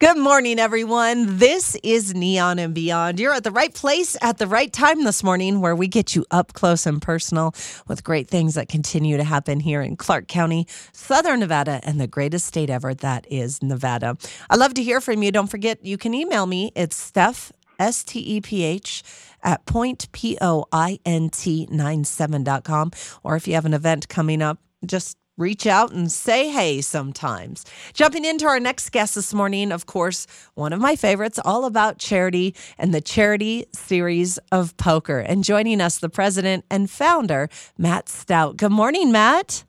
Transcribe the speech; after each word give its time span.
Good 0.00 0.16
morning, 0.16 0.58
everyone. 0.58 1.36
This 1.36 1.76
is 1.82 2.14
Neon 2.14 2.58
and 2.58 2.72
Beyond. 2.72 3.20
You're 3.20 3.34
at 3.34 3.44
the 3.44 3.50
right 3.50 3.74
place 3.74 4.16
at 4.22 4.38
the 4.38 4.46
right 4.46 4.72
time 4.72 5.04
this 5.04 5.22
morning, 5.22 5.60
where 5.60 5.76
we 5.76 5.88
get 5.88 6.16
you 6.16 6.24
up 6.30 6.54
close 6.54 6.86
and 6.86 7.02
personal 7.02 7.54
with 7.86 8.02
great 8.02 8.26
things 8.26 8.54
that 8.54 8.70
continue 8.70 9.18
to 9.18 9.24
happen 9.24 9.60
here 9.60 9.82
in 9.82 9.96
Clark 9.96 10.26
County, 10.26 10.66
Southern 10.94 11.40
Nevada, 11.40 11.82
and 11.82 12.00
the 12.00 12.06
greatest 12.06 12.46
state 12.46 12.70
ever 12.70 12.94
that 12.94 13.26
is 13.30 13.62
Nevada. 13.62 14.16
I 14.48 14.56
love 14.56 14.72
to 14.72 14.82
hear 14.82 15.02
from 15.02 15.22
you. 15.22 15.30
Don't 15.32 15.50
forget, 15.50 15.84
you 15.84 15.98
can 15.98 16.14
email 16.14 16.46
me. 16.46 16.72
It's 16.74 16.96
Steph, 16.96 17.52
S 17.78 18.02
T 18.02 18.20
E 18.20 18.40
P 18.40 18.62
H, 18.62 19.02
at 19.42 19.66
point, 19.66 20.10
P 20.12 20.38
O 20.40 20.64
I 20.72 20.98
N 21.04 21.28
T 21.28 21.68
97.com. 21.70 22.92
Or 23.22 23.36
if 23.36 23.46
you 23.46 23.52
have 23.52 23.66
an 23.66 23.74
event 23.74 24.08
coming 24.08 24.40
up, 24.40 24.60
just 24.86 25.18
reach 25.40 25.66
out 25.66 25.92
and 25.92 26.12
say 26.12 26.50
hey 26.50 26.80
sometimes. 26.80 27.64
Jumping 27.94 28.24
into 28.24 28.46
our 28.46 28.60
next 28.60 28.90
guest 28.90 29.14
this 29.14 29.32
morning, 29.32 29.72
of 29.72 29.86
course, 29.86 30.26
one 30.54 30.72
of 30.72 30.80
my 30.80 30.94
favorites, 30.94 31.40
all 31.44 31.64
about 31.64 31.98
charity 31.98 32.54
and 32.78 32.92
the 32.92 33.00
charity 33.00 33.64
series 33.72 34.38
of 34.52 34.76
poker. 34.76 35.18
And 35.18 35.42
joining 35.42 35.80
us, 35.80 35.98
the 35.98 36.10
president 36.10 36.64
and 36.70 36.90
founder, 36.90 37.48
Matt 37.78 38.08
Stout. 38.08 38.56
Good 38.56 38.72
morning, 38.72 39.10
Matt. 39.10 39.64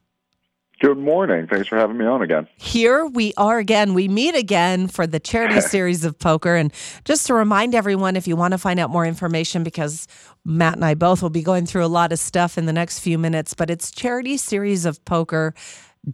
Good 0.81 0.97
morning. 0.97 1.45
Thanks 1.45 1.67
for 1.67 1.77
having 1.77 1.99
me 1.99 2.07
on 2.07 2.23
again. 2.23 2.47
Here 2.57 3.05
we 3.05 3.35
are 3.37 3.59
again. 3.59 3.93
We 3.93 4.07
meet 4.07 4.33
again 4.33 4.87
for 4.87 5.05
the 5.05 5.19
charity 5.19 5.61
series 5.61 6.03
of 6.03 6.17
poker. 6.17 6.55
And 6.55 6.73
just 7.05 7.27
to 7.27 7.35
remind 7.35 7.75
everyone, 7.75 8.15
if 8.15 8.27
you 8.27 8.35
want 8.35 8.53
to 8.53 8.57
find 8.57 8.79
out 8.79 8.89
more 8.89 9.05
information, 9.05 9.63
because 9.63 10.07
Matt 10.43 10.73
and 10.73 10.83
I 10.83 10.95
both 10.95 11.21
will 11.21 11.29
be 11.29 11.43
going 11.43 11.67
through 11.67 11.85
a 11.85 11.87
lot 11.87 12.11
of 12.11 12.17
stuff 12.17 12.57
in 12.57 12.65
the 12.65 12.73
next 12.73 12.97
few 12.97 13.19
minutes, 13.19 13.53
but 13.53 13.69
it's 13.69 13.91
charity 13.91 14.37
series 14.37 14.85
of 14.85 15.05
poker 15.05 15.53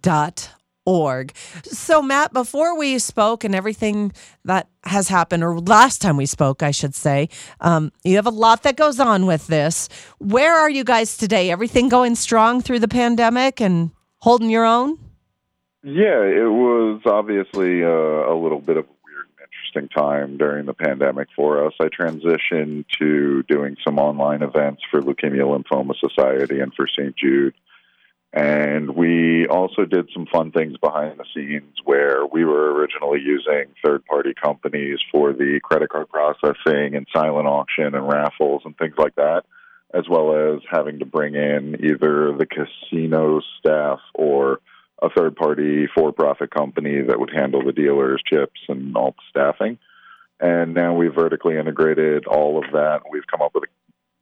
dot 0.02 0.50
org. 0.86 1.34
So, 1.64 2.02
Matt, 2.02 2.34
before 2.34 2.78
we 2.78 3.00
spoke 3.00 3.46
and 3.46 3.56
everything 3.56 4.12
that 4.44 4.68
has 4.84 5.08
happened, 5.08 5.46
or 5.46 5.60
last 5.60 6.02
time 6.02 6.18
we 6.18 6.26
spoke, 6.26 6.62
I 6.62 6.72
should 6.72 6.94
say, 6.94 7.30
um, 7.62 7.94
you 8.04 8.18
have 8.18 8.28
a 8.28 8.32
lot 8.32 8.64
that 8.64 8.76
goes 8.76 9.00
on 9.00 9.26
with 9.26 9.48
this. 9.48 9.88
Where 10.18 10.58
are 10.58 10.70
you 10.70 10.84
guys 10.84 11.16
today? 11.16 11.52
Everything 11.52 11.88
going 11.88 12.16
strong 12.16 12.62
through 12.62 12.80
the 12.80 12.90
pandemic 12.90 13.62
and 13.62 13.92
holding 14.20 14.50
your 14.50 14.66
own? 14.66 14.98
Yeah, 15.84 16.24
it 16.24 16.52
was 16.52 17.02
obviously 17.06 17.84
uh, 17.84 17.88
a 17.88 18.36
little 18.36 18.60
bit 18.60 18.78
of 18.78 18.86
a 18.86 18.96
weird 19.06 19.28
and 19.38 19.48
interesting 19.48 19.90
time 19.90 20.38
during 20.38 20.66
the 20.66 20.74
pandemic 20.74 21.30
for 21.36 21.66
us. 21.66 21.74
I 21.80 21.86
transitioned 21.86 22.86
to 23.00 23.44
doing 23.44 23.78
some 23.86 24.00
online 24.00 24.42
events 24.42 24.82
for 24.90 25.02
Leukemia 25.02 25.44
Lymphoma 25.44 25.94
Society 25.98 26.60
and 26.60 26.74
for 26.74 26.88
St. 26.88 27.16
Jude. 27.16 27.54
And 28.34 28.96
we 28.96 29.48
also 29.48 29.86
did 29.86 30.10
some 30.14 30.26
fun 30.26 30.52
things 30.52 30.78
behind 30.78 31.18
the 31.18 31.26
scenes 31.34 31.78
where 31.86 32.26
we 32.26 32.44
were 32.44 32.74
originally 32.74 33.22
using 33.22 33.74
third 33.84 34.06
party 34.06 34.34
companies 34.34 35.00
for 35.12 35.32
the 35.32 35.60
credit 35.64 35.90
card 35.90 36.10
processing 36.10 36.96
and 36.96 37.08
silent 37.16 37.48
auction 37.48 37.96
and 37.96 38.08
raffles 38.08 38.64
and 38.66 38.78
things 38.78 38.96
like 38.98 39.16
that 39.16 39.46
as 39.94 40.04
well 40.10 40.54
as 40.54 40.62
having 40.70 41.00
to 41.00 41.06
bring 41.06 41.36
in 41.36 41.78
either 41.84 42.34
the 42.38 42.46
casino 42.46 43.42
staff 43.60 44.00
or 44.14 44.60
a 45.02 45.10
third 45.10 45.36
party 45.36 45.88
for 45.96 46.12
profit 46.12 46.52
company 46.52 47.02
that 47.02 47.20
would 47.20 47.32
handle 47.34 47.64
the 47.64 47.72
dealers, 47.72 48.22
chips, 48.26 48.60
and 48.68 48.96
all 48.98 49.12
the 49.12 49.24
staffing. 49.30 49.78
And 50.40 50.74
now 50.74 50.96
we've 50.96 51.14
vertically 51.14 51.58
integrated 51.58 52.26
all 52.28 52.58
of 52.58 52.72
that. 52.72 53.02
We've 53.12 53.26
come 53.28 53.42
up 53.42 53.54
with 53.54 53.64
a 53.64 53.68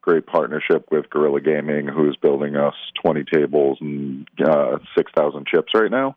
great 0.01 0.25
partnership 0.25 0.85
with 0.91 1.09
Guerrilla 1.09 1.41
Gaming, 1.41 1.87
who's 1.87 2.17
building 2.21 2.55
us 2.55 2.75
20 3.01 3.23
tables 3.23 3.77
and 3.81 4.27
uh, 4.45 4.77
6,000 4.97 5.47
chips 5.47 5.71
right 5.73 5.91
now. 5.91 6.15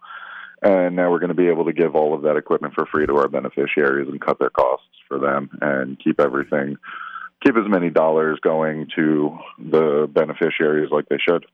And 0.60 0.96
now 0.96 1.10
we're 1.10 1.20
going 1.20 1.28
to 1.28 1.34
be 1.34 1.48
able 1.48 1.66
to 1.66 1.72
give 1.72 1.94
all 1.94 2.14
of 2.14 2.22
that 2.22 2.36
equipment 2.36 2.74
for 2.74 2.86
free 2.86 3.06
to 3.06 3.16
our 3.16 3.28
beneficiaries 3.28 4.08
and 4.08 4.20
cut 4.20 4.38
their 4.38 4.50
costs 4.50 4.86
for 5.06 5.19
them 5.19 5.50
and 5.60 5.98
keep 6.02 6.20
everything 6.20 6.76
keep 7.44 7.56
as 7.56 7.69
many 7.69 7.91
dollars 7.91 8.39
going 8.42 8.89
to 8.97 9.39
the 9.58 10.08
beneficiaries 10.12 10.91
like 10.91 11.08
they 11.08 11.19
should. 11.19 11.47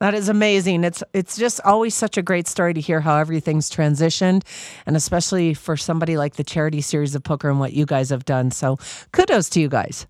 That 0.00 0.14
is 0.14 0.28
amazing. 0.28 0.82
It's 0.82 1.02
it's 1.12 1.36
just 1.36 1.60
always 1.62 1.94
such 1.94 2.16
a 2.16 2.22
great 2.22 2.48
story 2.48 2.72
to 2.72 2.80
hear 2.80 3.00
how 3.00 3.16
everything's 3.18 3.70
transitioned, 3.70 4.42
and 4.86 4.96
especially 4.96 5.52
for 5.52 5.76
somebody 5.76 6.16
like 6.16 6.36
the 6.36 6.44
charity 6.44 6.80
series 6.80 7.14
of 7.14 7.22
poker 7.22 7.50
and 7.50 7.60
what 7.60 7.74
you 7.74 7.84
guys 7.84 8.08
have 8.10 8.24
done. 8.24 8.50
So, 8.50 8.78
kudos 9.12 9.50
to 9.50 9.60
you 9.60 9.68
guys. 9.68 10.06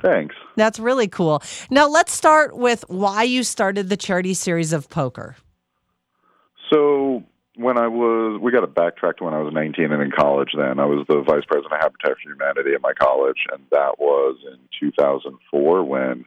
Thanks. 0.00 0.34
That's 0.56 0.78
really 0.78 1.08
cool. 1.08 1.42
Now, 1.70 1.88
let's 1.88 2.12
start 2.12 2.56
with 2.56 2.84
why 2.88 3.22
you 3.22 3.44
started 3.44 3.88
the 3.88 3.96
charity 3.96 4.34
series 4.34 4.72
of 4.72 4.88
poker. 4.88 5.36
So, 6.72 7.22
when 7.56 7.78
I 7.78 7.88
was, 7.88 8.40
we 8.40 8.50
got 8.50 8.60
to 8.60 8.66
backtrack 8.66 9.18
to 9.18 9.24
when 9.24 9.34
I 9.34 9.40
was 9.40 9.52
19 9.52 9.92
and 9.92 10.02
in 10.02 10.10
college 10.10 10.50
then. 10.56 10.78
I 10.78 10.86
was 10.86 11.04
the 11.08 11.20
vice 11.20 11.44
president 11.46 11.72
of 11.72 11.80
Habitat 11.80 12.16
for 12.22 12.30
Humanity 12.30 12.74
at 12.74 12.82
my 12.82 12.92
college, 12.94 13.44
and 13.52 13.62
that 13.70 13.98
was 13.98 14.38
in 14.50 14.58
2004 14.80 15.84
when 15.84 16.24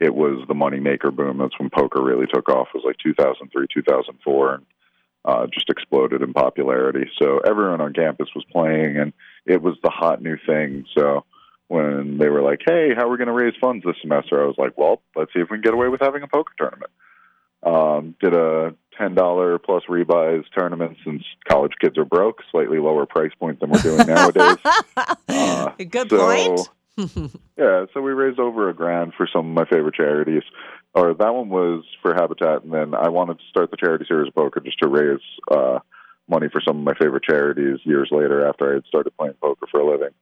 it 0.00 0.14
was 0.14 0.44
the 0.46 0.54
moneymaker 0.54 1.14
boom. 1.14 1.38
That's 1.38 1.58
when 1.58 1.70
poker 1.70 2.02
really 2.02 2.26
took 2.26 2.48
off. 2.50 2.68
It 2.74 2.78
was 2.78 2.84
like 2.84 2.98
2003, 2.98 3.66
2004, 3.72 4.54
and 4.54 4.66
uh, 5.24 5.46
just 5.52 5.70
exploded 5.70 6.22
in 6.22 6.32
popularity. 6.32 7.10
So 7.20 7.38
everyone 7.38 7.80
on 7.80 7.94
campus 7.94 8.28
was 8.34 8.44
playing, 8.52 8.98
and 8.98 9.12
it 9.46 9.62
was 9.62 9.76
the 9.82 9.90
hot 9.90 10.22
new 10.22 10.36
thing. 10.46 10.84
So 10.96 11.24
when 11.68 12.18
they 12.18 12.28
were 12.28 12.42
like, 12.42 12.60
hey, 12.66 12.90
how 12.94 13.06
are 13.06 13.10
we 13.10 13.16
going 13.16 13.26
to 13.28 13.32
raise 13.32 13.54
funds 13.60 13.84
this 13.84 13.96
semester? 14.00 14.42
I 14.42 14.46
was 14.46 14.56
like, 14.58 14.76
well, 14.76 15.00
let's 15.16 15.32
see 15.32 15.40
if 15.40 15.48
we 15.50 15.56
can 15.56 15.62
get 15.62 15.74
away 15.74 15.88
with 15.88 16.00
having 16.00 16.22
a 16.22 16.28
poker 16.28 16.52
tournament. 16.58 16.90
Um, 17.62 18.14
did 18.20 18.34
a 18.34 18.74
ten 18.98 19.14
dollar 19.14 19.58
plus 19.58 19.84
rebuys 19.88 20.44
tournament 20.56 20.96
since 21.04 21.22
college 21.48 21.72
kids 21.80 21.98
are 21.98 22.04
broke, 22.04 22.42
slightly 22.50 22.78
lower 22.78 23.06
price 23.06 23.32
point 23.38 23.60
than 23.60 23.70
we're 23.70 23.82
doing 23.82 24.06
nowadays. 24.06 24.56
uh, 25.28 25.70
Good 25.76 26.10
so, 26.10 26.18
point. 26.18 26.68
yeah, 27.58 27.84
so 27.92 28.00
we 28.00 28.12
raised 28.12 28.40
over 28.40 28.70
a 28.70 28.74
grand 28.74 29.12
for 29.16 29.28
some 29.30 29.50
of 29.50 29.54
my 29.54 29.64
favorite 29.66 29.94
charities. 29.94 30.42
Or 30.94 31.12
that 31.12 31.34
one 31.34 31.50
was 31.50 31.84
for 32.00 32.14
Habitat, 32.14 32.62
and 32.62 32.72
then 32.72 32.94
I 32.94 33.10
wanted 33.10 33.38
to 33.38 33.44
start 33.50 33.70
the 33.70 33.76
charity 33.76 34.06
series 34.08 34.28
of 34.28 34.34
poker 34.34 34.60
just 34.60 34.78
to 34.78 34.88
raise 34.88 35.20
uh, 35.50 35.80
money 36.26 36.48
for 36.50 36.62
some 36.66 36.78
of 36.78 36.84
my 36.84 36.94
favorite 36.94 37.24
charities. 37.24 37.80
Years 37.84 38.08
later, 38.10 38.48
after 38.48 38.70
I 38.70 38.74
had 38.76 38.86
started 38.86 39.14
playing 39.18 39.34
poker 39.42 39.66
for 39.70 39.80
a 39.80 39.90
living, 39.90 40.14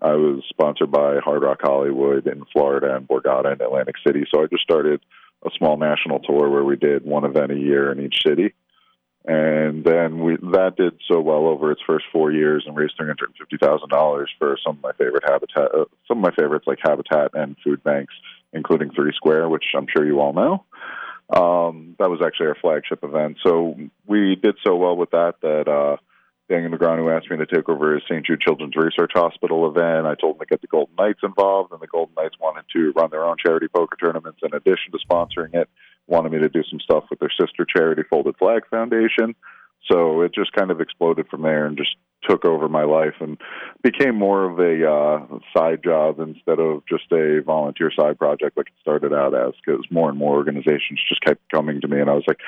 I 0.00 0.14
was 0.14 0.42
sponsored 0.48 0.90
by 0.90 1.18
Hard 1.22 1.42
Rock 1.42 1.58
Hollywood 1.60 2.26
in 2.26 2.44
Florida 2.52 2.96
and 2.96 3.06
Borgata 3.06 3.52
in 3.52 3.60
Atlantic 3.60 3.96
City. 4.04 4.24
So 4.34 4.42
I 4.42 4.46
just 4.46 4.62
started 4.62 5.00
a 5.44 5.50
small 5.58 5.76
national 5.76 6.20
tour 6.20 6.48
where 6.50 6.64
we 6.64 6.76
did 6.76 7.04
one 7.04 7.24
event 7.24 7.52
a 7.52 7.56
year 7.56 7.90
in 7.90 8.00
each 8.00 8.22
city. 8.26 8.54
And 9.24 9.84
then 9.84 10.18
we 10.24 10.36
that 10.50 10.74
did 10.76 10.98
so 11.08 11.20
well 11.20 11.46
over 11.46 11.70
its 11.70 11.80
first 11.86 12.06
four 12.12 12.32
years 12.32 12.64
and 12.66 12.76
raised 12.76 12.94
three 12.96 13.06
hundred 13.06 13.28
and 13.28 13.36
fifty 13.38 13.56
thousand 13.56 13.88
dollars 13.88 14.28
for 14.36 14.58
some 14.66 14.78
of 14.78 14.82
my 14.82 14.92
favorite 14.92 15.22
habitat, 15.24 15.72
uh, 15.72 15.84
some 16.08 16.18
of 16.18 16.22
my 16.24 16.34
favorites 16.34 16.66
like 16.66 16.78
Habitat 16.82 17.30
and 17.34 17.56
food 17.62 17.84
banks, 17.84 18.14
including 18.52 18.90
Three 18.90 19.12
Square, 19.14 19.48
which 19.48 19.64
I'm 19.76 19.86
sure 19.94 20.04
you 20.04 20.20
all 20.20 20.32
know. 20.32 20.64
Um, 21.30 21.94
that 22.00 22.10
was 22.10 22.20
actually 22.20 22.48
our 22.48 22.56
flagship 22.60 23.04
event. 23.04 23.38
So 23.44 23.76
we 24.06 24.34
did 24.34 24.56
so 24.66 24.74
well 24.74 24.96
with 24.96 25.12
that 25.12 25.34
that 25.42 25.68
uh, 25.68 25.98
Daniel 26.52 26.70
Negreanu 26.70 26.98
who 26.98 27.10
asked 27.10 27.30
me 27.30 27.38
to 27.38 27.46
take 27.46 27.66
over 27.70 27.94
his 27.94 28.02
St. 28.04 28.26
Jude 28.26 28.42
Children's 28.42 28.76
Research 28.76 29.12
Hospital 29.14 29.66
event. 29.66 30.06
I 30.06 30.14
told 30.14 30.36
him 30.36 30.40
to 30.40 30.46
get 30.46 30.60
the 30.60 30.66
Golden 30.66 30.94
Knights 30.98 31.20
involved, 31.22 31.72
and 31.72 31.80
the 31.80 31.86
Golden 31.86 32.14
Knights 32.14 32.36
wanted 32.38 32.66
to 32.74 32.92
run 32.94 33.08
their 33.10 33.24
own 33.24 33.36
charity 33.38 33.68
poker 33.68 33.96
tournaments 33.96 34.40
in 34.42 34.52
addition 34.52 34.92
to 34.92 34.98
sponsoring 34.98 35.54
it. 35.54 35.70
Wanted 36.06 36.32
me 36.32 36.40
to 36.40 36.50
do 36.50 36.62
some 36.68 36.78
stuff 36.80 37.04
with 37.08 37.20
their 37.20 37.32
sister 37.40 37.64
charity, 37.64 38.02
Folded 38.10 38.36
Flag 38.36 38.68
Foundation. 38.68 39.34
So 39.90 40.20
it 40.20 40.34
just 40.34 40.52
kind 40.52 40.70
of 40.70 40.82
exploded 40.82 41.26
from 41.28 41.40
there 41.40 41.64
and 41.64 41.78
just 41.78 41.96
took 42.28 42.44
over 42.44 42.68
my 42.68 42.84
life 42.84 43.14
and 43.20 43.38
became 43.82 44.14
more 44.14 44.44
of 44.44 44.58
a 44.58 44.88
uh, 44.88 45.38
side 45.56 45.82
job 45.82 46.20
instead 46.20 46.58
of 46.58 46.82
just 46.88 47.10
a 47.12 47.42
volunteer 47.44 47.90
side 47.94 48.18
project 48.18 48.56
like 48.56 48.66
it 48.66 48.74
started 48.80 49.12
out 49.12 49.34
as 49.34 49.54
because 49.64 49.84
more 49.90 50.08
and 50.08 50.18
more 50.18 50.34
organizations 50.34 51.00
just 51.08 51.20
kept 51.22 51.40
coming 51.50 51.80
to 51.80 51.88
me 51.88 52.00
and 52.00 52.10
I 52.10 52.14
was 52.14 52.24
like, 52.26 52.38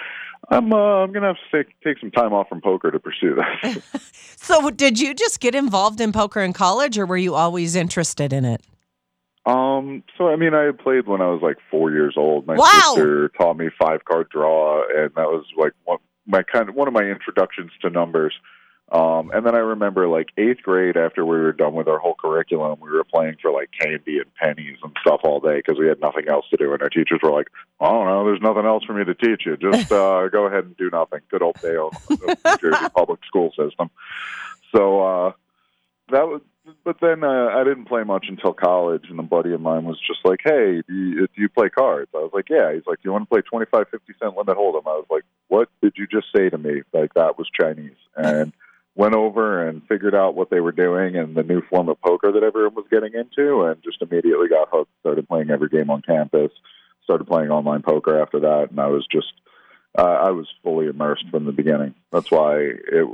I'm 0.50 0.72
uh, 0.72 1.02
I'm 1.02 1.12
gonna 1.12 1.28
have 1.28 1.36
to 1.50 1.64
take 1.64 1.74
take 1.82 1.98
some 1.98 2.10
time 2.10 2.32
off 2.32 2.48
from 2.48 2.60
poker 2.60 2.90
to 2.90 2.98
pursue 2.98 3.36
this. 3.62 3.82
so 4.36 4.70
did 4.70 5.00
you 5.00 5.14
just 5.14 5.40
get 5.40 5.54
involved 5.54 6.00
in 6.00 6.12
poker 6.12 6.40
in 6.40 6.52
college 6.52 6.98
or 6.98 7.06
were 7.06 7.16
you 7.16 7.34
always 7.34 7.74
interested 7.74 8.32
in 8.32 8.44
it? 8.44 8.60
Um, 9.46 10.02
so 10.16 10.28
I 10.28 10.36
mean, 10.36 10.54
I 10.54 10.62
had 10.64 10.78
played 10.78 11.06
when 11.06 11.20
I 11.20 11.28
was 11.28 11.42
like 11.42 11.56
four 11.70 11.90
years 11.90 12.14
old. 12.16 12.46
My 12.46 12.56
wow. 12.56 12.66
sister 12.86 13.28
taught 13.30 13.56
me 13.56 13.68
five 13.78 14.04
card 14.04 14.28
draw, 14.30 14.82
and 14.82 15.10
that 15.14 15.28
was 15.28 15.44
like 15.56 15.72
one 15.84 15.98
my 16.26 16.42
kind 16.42 16.68
of 16.68 16.74
one 16.74 16.88
of 16.88 16.94
my 16.94 17.02
introductions 17.02 17.70
to 17.82 17.90
numbers. 17.90 18.34
Um, 18.94 19.32
and 19.34 19.44
then 19.44 19.56
I 19.56 19.58
remember 19.58 20.06
like 20.06 20.28
eighth 20.38 20.62
grade 20.62 20.96
after 20.96 21.26
we 21.26 21.36
were 21.36 21.50
done 21.50 21.74
with 21.74 21.88
our 21.88 21.98
whole 21.98 22.14
curriculum, 22.14 22.78
we 22.80 22.90
were 22.90 23.02
playing 23.02 23.38
for 23.42 23.50
like 23.50 23.70
candy 23.76 24.18
and 24.18 24.32
pennies 24.36 24.78
and 24.84 24.92
stuff 25.00 25.22
all 25.24 25.40
day 25.40 25.56
because 25.56 25.80
we 25.80 25.88
had 25.88 26.00
nothing 26.00 26.28
else 26.28 26.44
to 26.50 26.56
do. 26.56 26.72
And 26.72 26.80
our 26.80 26.88
teachers 26.88 27.18
were 27.20 27.32
like, 27.32 27.48
"I 27.80 27.88
don't 27.88 28.06
know, 28.06 28.24
there's 28.24 28.40
nothing 28.40 28.66
else 28.66 28.84
for 28.84 28.94
me 28.94 29.04
to 29.04 29.14
teach 29.16 29.46
you. 29.46 29.56
Just 29.56 29.90
uh, 29.92 30.28
go 30.28 30.46
ahead 30.46 30.66
and 30.66 30.76
do 30.76 30.90
nothing." 30.92 31.22
Good 31.28 31.42
old 31.42 31.60
Dale, 31.60 31.90
New 32.08 32.36
Jersey 32.60 32.86
public 32.96 33.18
school 33.26 33.52
system. 33.58 33.90
So 34.72 35.00
uh, 35.00 35.32
that 36.10 36.28
was. 36.28 36.42
But 36.82 36.98
then 37.00 37.24
uh, 37.24 37.48
I 37.48 37.62
didn't 37.64 37.86
play 37.86 38.04
much 38.04 38.26
until 38.28 38.54
college, 38.54 39.06
and 39.10 39.18
a 39.18 39.22
buddy 39.22 39.52
of 39.52 39.60
mine 39.60 39.84
was 39.84 40.00
just 40.06 40.20
like, 40.24 40.40
"Hey, 40.44 40.82
do 40.86 40.94
you, 40.94 41.26
do 41.26 41.42
you 41.42 41.48
play 41.48 41.68
cards?" 41.68 42.10
I 42.14 42.18
was 42.18 42.30
like, 42.32 42.48
"Yeah." 42.48 42.72
He's 42.72 42.86
like, 42.86 43.02
"Do 43.02 43.08
you 43.08 43.12
want 43.12 43.24
to 43.24 43.28
play 43.28 43.42
twenty 43.42 43.66
five, 43.66 43.88
fifty 43.90 44.14
cent 44.20 44.36
limit 44.36 44.56
hold'em?" 44.56 44.86
I 44.86 44.96
was 44.96 45.06
like, 45.10 45.24
"What 45.48 45.68
did 45.82 45.94
you 45.96 46.06
just 46.06 46.28
say 46.34 46.48
to 46.48 46.56
me?" 46.56 46.82
Like 46.92 47.12
that 47.14 47.36
was 47.36 47.50
Chinese, 47.60 47.98
and 48.16 48.54
went 48.94 49.14
over 49.14 49.66
and 49.66 49.86
figured 49.88 50.14
out 50.14 50.34
what 50.34 50.50
they 50.50 50.60
were 50.60 50.72
doing 50.72 51.16
and 51.16 51.34
the 51.34 51.42
new 51.42 51.60
form 51.62 51.88
of 51.88 52.00
poker 52.00 52.30
that 52.32 52.42
everyone 52.42 52.74
was 52.74 52.86
getting 52.90 53.12
into, 53.14 53.62
and 53.62 53.82
just 53.82 54.02
immediately 54.02 54.48
got 54.48 54.68
hooked. 54.70 54.90
Started 55.00 55.28
playing 55.28 55.50
every 55.50 55.68
game 55.68 55.90
on 55.90 56.02
campus. 56.02 56.52
Started 57.02 57.26
playing 57.26 57.50
online 57.50 57.82
poker 57.82 58.20
after 58.20 58.40
that, 58.40 58.68
and 58.70 58.80
I 58.80 58.86
was 58.86 59.06
just 59.10 59.32
uh, 59.98 60.02
I 60.02 60.30
was 60.30 60.46
fully 60.62 60.86
immersed 60.86 61.28
from 61.30 61.44
the 61.44 61.52
beginning. 61.52 61.94
That's 62.10 62.30
why 62.30 62.58
it 62.58 63.08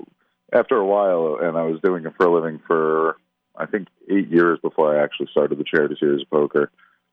after 0.52 0.76
a 0.76 0.86
while, 0.86 1.38
and 1.40 1.56
I 1.56 1.64
was 1.64 1.80
doing 1.80 2.04
it 2.04 2.14
for 2.16 2.26
a 2.26 2.32
living 2.32 2.60
for 2.66 3.16
I 3.56 3.66
think 3.66 3.88
eight 4.08 4.28
years 4.28 4.58
before 4.60 4.96
I 4.96 5.02
actually 5.02 5.28
started 5.30 5.58
the 5.58 5.64
charity 5.64 5.96
series 5.98 6.22
of 6.22 6.30
poker. 6.30 6.70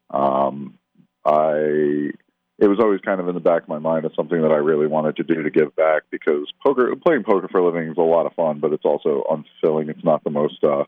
Um, 0.09 0.77
I 1.25 2.11
it 2.59 2.67
was 2.67 2.79
always 2.79 3.01
kind 3.01 3.19
of 3.19 3.27
in 3.27 3.35
the 3.35 3.41
back 3.41 3.63
of 3.63 3.69
my 3.69 3.79
mind 3.79 4.05
as 4.05 4.11
something 4.15 4.41
that 4.41 4.51
I 4.51 4.57
really 4.57 4.87
wanted 4.87 5.17
to 5.17 5.23
do 5.23 5.43
to 5.43 5.49
give 5.49 5.75
back 5.75 6.03
because 6.09 6.51
poker 6.65 6.95
playing 6.95 7.23
poker 7.23 7.47
for 7.47 7.59
a 7.59 7.65
living 7.65 7.89
is 7.89 7.97
a 7.97 8.01
lot 8.01 8.25
of 8.25 8.33
fun, 8.33 8.59
but 8.59 8.73
it's 8.73 8.85
also 8.85 9.23
unfulfilling. 9.29 9.89
It's 9.89 10.03
not 10.03 10.23
the 10.23 10.31
most 10.31 10.63
uh, 10.63 10.85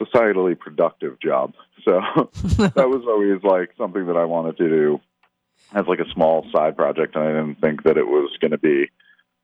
societally 0.00 0.58
productive 0.58 1.18
job. 1.20 1.54
So 1.84 2.00
that 2.74 2.88
was 2.88 3.04
always 3.08 3.42
like 3.42 3.70
something 3.76 4.06
that 4.06 4.16
I 4.16 4.24
wanted 4.24 4.56
to 4.58 4.68
do 4.68 5.00
as 5.74 5.86
like 5.86 5.98
a 5.98 6.10
small 6.12 6.46
side 6.52 6.76
project, 6.76 7.16
and 7.16 7.24
I 7.24 7.28
didn't 7.28 7.60
think 7.60 7.82
that 7.84 7.96
it 7.96 8.06
was 8.06 8.36
going 8.40 8.52
to 8.52 8.58
be. 8.58 8.90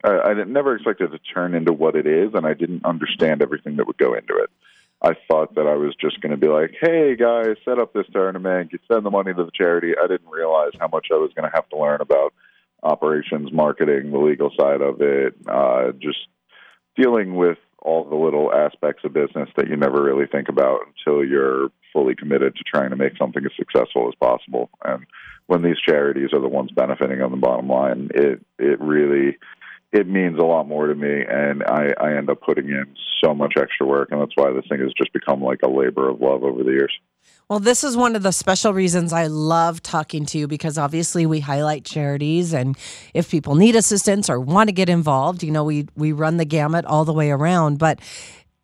I, 0.04 0.10
I 0.10 0.44
never 0.44 0.76
expected 0.76 1.12
it 1.12 1.18
to 1.18 1.34
turn 1.34 1.54
into 1.54 1.72
what 1.72 1.96
it 1.96 2.06
is, 2.06 2.32
and 2.34 2.46
I 2.46 2.54
didn't 2.54 2.84
understand 2.84 3.42
everything 3.42 3.76
that 3.76 3.86
would 3.86 3.98
go 3.98 4.14
into 4.14 4.36
it. 4.36 4.50
I 5.02 5.14
thought 5.28 5.54
that 5.54 5.66
I 5.66 5.74
was 5.74 5.94
just 5.98 6.20
going 6.20 6.32
to 6.32 6.36
be 6.36 6.48
like, 6.48 6.74
"Hey 6.80 7.16
guys, 7.16 7.56
set 7.64 7.78
up 7.78 7.92
this 7.92 8.06
tournament, 8.12 8.72
you 8.72 8.78
send 8.90 9.04
the 9.04 9.10
money 9.10 9.32
to 9.32 9.44
the 9.44 9.50
charity." 9.54 9.94
I 9.96 10.06
didn't 10.06 10.28
realize 10.28 10.72
how 10.78 10.88
much 10.88 11.08
I 11.12 11.16
was 11.16 11.32
going 11.34 11.50
to 11.50 11.54
have 11.54 11.68
to 11.70 11.78
learn 11.78 12.00
about 12.00 12.34
operations, 12.82 13.52
marketing, 13.52 14.10
the 14.10 14.18
legal 14.18 14.50
side 14.58 14.80
of 14.80 15.00
it, 15.00 15.34
uh, 15.48 15.92
just 15.92 16.18
dealing 16.96 17.34
with 17.34 17.58
all 17.82 18.04
the 18.04 18.16
little 18.16 18.52
aspects 18.52 19.04
of 19.04 19.12
business 19.12 19.48
that 19.56 19.68
you 19.68 19.76
never 19.76 20.02
really 20.02 20.26
think 20.26 20.48
about 20.48 20.80
until 20.86 21.24
you're 21.24 21.70
fully 21.92 22.14
committed 22.14 22.54
to 22.56 22.62
trying 22.64 22.90
to 22.90 22.96
make 22.96 23.16
something 23.16 23.44
as 23.44 23.52
successful 23.56 24.08
as 24.08 24.14
possible. 24.20 24.70
And 24.84 25.06
when 25.46 25.62
these 25.62 25.78
charities 25.84 26.30
are 26.32 26.40
the 26.40 26.48
ones 26.48 26.70
benefiting 26.72 27.22
on 27.22 27.30
the 27.30 27.36
bottom 27.36 27.68
line, 27.68 28.10
it 28.14 28.44
it 28.58 28.80
really 28.80 29.38
it 29.92 30.06
means 30.06 30.38
a 30.38 30.44
lot 30.44 30.68
more 30.68 30.86
to 30.86 30.94
me, 30.94 31.24
and 31.28 31.64
I, 31.64 31.92
I 32.00 32.16
end 32.16 32.30
up 32.30 32.40
putting 32.42 32.68
in 32.68 32.94
so 33.24 33.34
much 33.34 33.54
extra 33.56 33.86
work, 33.86 34.12
and 34.12 34.20
that's 34.20 34.36
why 34.36 34.52
this 34.52 34.64
thing 34.68 34.80
has 34.80 34.92
just 34.96 35.12
become 35.12 35.42
like 35.42 35.60
a 35.64 35.68
labor 35.68 36.08
of 36.08 36.20
love 36.20 36.44
over 36.44 36.62
the 36.62 36.70
years. 36.70 36.96
Well, 37.48 37.58
this 37.58 37.82
is 37.82 37.96
one 37.96 38.14
of 38.14 38.22
the 38.22 38.30
special 38.30 38.72
reasons 38.72 39.12
I 39.12 39.26
love 39.26 39.82
talking 39.82 40.24
to 40.26 40.38
you 40.38 40.46
because 40.46 40.78
obviously 40.78 41.26
we 41.26 41.40
highlight 41.40 41.84
charities, 41.84 42.52
and 42.52 42.78
if 43.14 43.30
people 43.30 43.56
need 43.56 43.74
assistance 43.74 44.30
or 44.30 44.38
want 44.38 44.68
to 44.68 44.72
get 44.72 44.88
involved, 44.88 45.42
you 45.42 45.50
know, 45.50 45.64
we 45.64 45.88
we 45.96 46.12
run 46.12 46.36
the 46.36 46.44
gamut 46.44 46.84
all 46.84 47.04
the 47.04 47.12
way 47.12 47.32
around. 47.32 47.80
But 47.80 47.98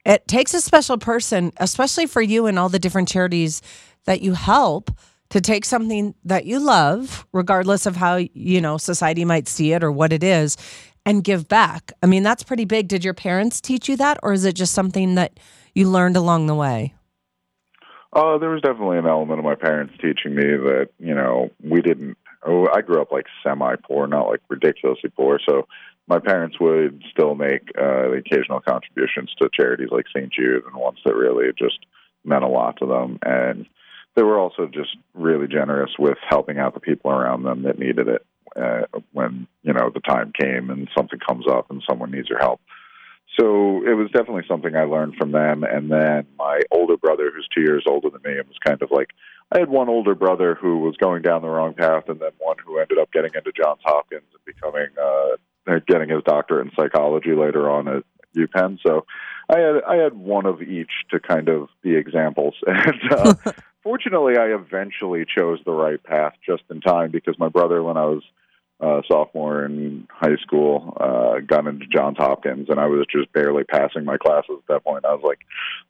it 0.05 0.29
takes 0.29 0.55
a 0.55 0.61
special 0.61 0.97
person, 0.97 1.53
especially 1.57 2.07
for 2.07 2.23
you 2.23 2.47
and 2.47 2.57
all 2.57 2.69
the 2.69 2.79
different 2.79 3.09
charities 3.09 3.63
that 4.05 4.21
you 4.21 4.35
help 4.35 4.93
to 5.31 5.41
take 5.41 5.65
something 5.65 6.15
that 6.25 6.47
you 6.47 6.61
love 6.61 7.27
regardless 7.33 7.85
of 7.87 7.97
how 7.97 8.15
you 8.15 8.61
know 8.61 8.79
society 8.79 9.25
might 9.25 9.49
see 9.49 9.73
it 9.73 9.83
or 9.83 9.91
what 9.91 10.13
it 10.13 10.23
is 10.23 10.57
and 11.07 11.23
give 11.23 11.49
back. 11.49 11.93
I 12.03 12.07
mean, 12.07 12.25
that's 12.25 12.43
pretty 12.43 12.65
big. 12.65 12.89
Did 12.89 13.05
your 13.05 13.15
parents 13.15 13.61
teach 13.61 13.89
you 13.89 13.97
that, 13.97 14.19
or 14.23 14.33
is 14.33 14.45
it 14.45 14.55
just 14.57 14.75
something 14.75 15.15
that 15.15 15.39
you 15.75 15.89
learned 15.89 16.17
along 16.17 16.49
the 16.49 16.55
way? 16.55 16.93
Uh, 18.13 18.39
there 18.39 18.51
was 18.51 18.63
definitely 18.63 18.99
an 18.99 19.07
element 19.07 19.39
of 19.39 19.45
my 19.45 19.55
parents 19.55 19.95
teaching 20.01 20.35
me 20.35 20.43
that, 20.43 20.89
you 20.99 21.15
know, 21.15 21.51
we 21.63 21.81
didn't, 21.81 22.19
oh, 22.45 22.67
I 22.75 22.81
grew 22.81 23.01
up 23.01 23.13
like 23.13 23.27
semi 23.43 23.77
poor, 23.77 24.07
not 24.07 24.29
like 24.29 24.41
ridiculously 24.49 25.11
poor. 25.11 25.39
So 25.49 25.69
my 26.09 26.19
parents 26.19 26.59
would 26.59 27.03
still 27.11 27.35
make 27.35 27.63
uh, 27.79 28.11
the 28.11 28.23
occasional 28.27 28.61
contributions 28.61 29.33
to 29.41 29.49
charities 29.53 29.91
like 29.91 30.07
St. 30.09 30.33
Jude 30.33 30.65
and 30.65 30.75
ones 30.75 30.99
that 31.05 31.15
really 31.15 31.53
just 31.57 31.79
meant 32.25 32.45
a 32.45 32.49
lot 32.49 32.79
to 32.79 32.87
them. 32.87 33.19
And 33.23 33.67
they 34.15 34.23
were 34.23 34.39
also 34.39 34.67
just 34.67 34.97
really 35.15 35.47
generous 35.47 35.91
with 35.99 36.17
helping 36.29 36.59
out 36.59 36.75
the 36.75 36.81
people 36.81 37.11
around 37.11 37.43
them 37.43 37.63
that 37.63 37.79
needed 37.79 38.09
it 38.09 38.25
uh, 38.59 38.83
when 39.13 39.47
you 39.63 39.73
know 39.73 39.91
the 39.93 40.01
time 40.01 40.33
came 40.39 40.71
and 40.71 40.89
something 40.97 41.19
comes 41.19 41.47
up 41.49 41.71
and 41.71 41.83
someone 41.89 42.11
needs 42.11 42.29
your 42.29 42.39
help. 42.39 42.61
So 43.39 43.83
it 43.87 43.95
was 43.95 44.11
definitely 44.13 44.45
something 44.49 44.75
I 44.75 44.85
learned 44.85 45.17
from 45.17 45.33
them. 45.33 45.63
And 45.63 45.91
then 45.91 46.27
my 46.39 46.61
older 46.71 46.97
brother, 46.97 47.31
who's 47.35 47.49
two 47.55 47.61
years 47.61 47.85
older 47.87 48.09
than 48.09 48.23
me, 48.25 48.39
it 48.39 48.47
was 48.47 48.57
kind 48.65 48.81
of 48.81 48.91
like 48.91 49.11
I 49.53 49.59
had 49.59 49.69
one 49.69 49.89
older 49.89 50.15
brother 50.15 50.55
who 50.55 50.79
was 50.79 50.97
going 50.97 51.23
down 51.23 51.43
the 51.43 51.49
wrong 51.49 51.75
path, 51.75 52.09
and 52.09 52.19
then 52.19 52.31
one 52.39 52.57
who 52.65 52.79
ended 52.79 52.99
up 52.99 53.13
getting 53.13 53.31
into 53.35 53.53
Johns 53.53 53.81
Hopkins 53.85 54.25
and 54.33 54.45
becoming 54.45 54.89
uh, 55.01 55.81
getting 55.87 56.09
his 56.09 56.23
doctorate 56.25 56.67
in 56.67 56.73
psychology 56.75 57.35
later 57.35 57.71
on 57.71 57.89
at 57.89 58.05
UPenn. 58.37 58.79
So 58.85 59.07
I 59.49 59.59
had 59.59 59.83
I 59.87 59.97
had 59.97 60.15
one 60.15 60.47
of 60.47 60.63
each 60.63 60.91
to 61.11 61.21
kind 61.21 61.49
of 61.49 61.69
be 61.83 61.95
examples, 61.95 62.55
and 62.67 63.13
uh, 63.13 63.35
fortunately, 63.83 64.37
I 64.37 64.47
eventually 64.47 65.25
chose 65.25 65.61
the 65.65 65.73
right 65.73 66.03
path 66.03 66.35
just 66.45 66.65
in 66.71 66.81
time 66.81 67.11
because 67.11 67.39
my 67.39 67.49
brother, 67.49 67.83
when 67.83 67.97
I 67.97 68.07
was 68.07 68.23
uh, 68.81 69.01
sophomore 69.09 69.65
in 69.65 70.07
high 70.11 70.37
school, 70.43 70.97
uh, 71.01 71.41
got 71.41 71.67
into 71.67 71.87
Johns 71.87 72.19
Hopkins, 72.19 72.69
and 72.69 72.79
I 72.79 72.87
was 72.87 73.07
just 73.11 73.33
barely 73.33 73.65
passing 73.65 74.05
my 74.05 74.19
classes 74.19 74.59
at 74.59 74.67
that 74.69 74.85
point. 74.85 75.07
I 75.07 75.15
was 75.15 75.23
like, 75.25 75.39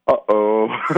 "Uh 0.07 0.17
oh!" 0.29 0.69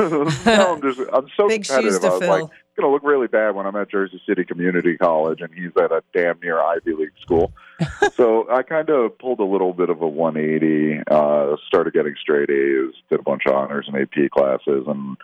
I'm 0.46 0.82
just, 0.82 1.00
I'm 1.12 1.28
so 1.36 1.48
Big 1.48 1.64
competitive. 1.64 2.04
I 2.04 2.08
was 2.08 2.18
fill. 2.20 2.28
like, 2.28 2.44
"It's 2.44 2.76
gonna 2.76 2.92
look 2.92 3.02
really 3.02 3.26
bad 3.26 3.54
when 3.54 3.66
I'm 3.66 3.74
at 3.76 3.90
Jersey 3.90 4.20
City 4.28 4.44
Community 4.44 4.98
College, 4.98 5.40
and 5.40 5.52
he's 5.54 5.72
at 5.82 5.90
a 5.90 6.02
damn 6.12 6.38
near 6.40 6.60
Ivy 6.60 6.92
League 6.92 7.12
school." 7.22 7.52
so 8.14 8.46
I 8.50 8.62
kind 8.62 8.90
of 8.90 9.18
pulled 9.18 9.40
a 9.40 9.44
little 9.44 9.72
bit 9.72 9.88
of 9.88 10.02
a 10.02 10.08
180. 10.08 11.04
Uh, 11.10 11.56
started 11.66 11.94
getting 11.94 12.16
straight 12.20 12.50
A's, 12.50 12.92
did 13.08 13.20
a 13.20 13.22
bunch 13.22 13.42
of 13.46 13.54
honors 13.54 13.88
and 13.90 13.96
AP 13.96 14.30
classes, 14.30 14.84
and 14.86 15.16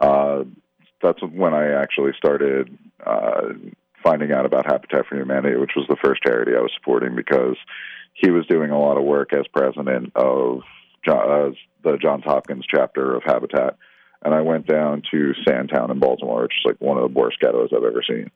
uh, 0.00 0.44
that's 1.02 1.20
when 1.20 1.52
I 1.52 1.72
actually 1.72 2.12
started. 2.16 2.78
Uh, 3.04 3.54
finding 4.02 4.32
out 4.32 4.46
about 4.46 4.66
Habitat 4.66 5.06
for 5.06 5.16
Humanity, 5.16 5.56
which 5.56 5.72
was 5.76 5.86
the 5.88 5.96
first 6.02 6.22
charity 6.22 6.52
I 6.56 6.60
was 6.60 6.72
supporting 6.76 7.14
because 7.14 7.56
he 8.14 8.30
was 8.30 8.46
doing 8.46 8.70
a 8.70 8.78
lot 8.78 8.98
of 8.98 9.04
work 9.04 9.32
as 9.32 9.46
president 9.52 10.12
of 10.14 10.60
uh, 11.08 11.50
the 11.82 11.98
Johns 12.00 12.24
Hopkins 12.24 12.64
chapter 12.68 13.14
of 13.14 13.22
Habitat. 13.24 13.76
And 14.24 14.34
I 14.34 14.40
went 14.42 14.66
down 14.66 15.02
to 15.10 15.32
Sandtown 15.46 15.90
in 15.90 15.98
Baltimore, 15.98 16.42
which 16.42 16.52
is 16.52 16.64
like 16.64 16.80
one 16.80 16.96
of 16.96 17.12
the 17.12 17.18
worst 17.18 17.40
ghettos 17.40 17.70
I've 17.76 17.82
ever 17.82 18.02
seen, 18.08 18.30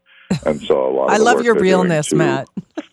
and 0.44 0.60
saw 0.60 0.90
a 0.90 0.92
lot. 0.92 1.08
Of 1.08 1.10
I 1.14 1.18
love 1.18 1.42
your 1.44 1.54
realness, 1.54 2.08
to- 2.08 2.16
Matt. 2.16 2.48